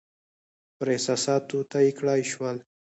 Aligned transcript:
پر 0.77 0.87
احساساتو 0.95 1.57
طی 1.71 1.87
کړای 1.97 2.21
شول. 2.31 2.57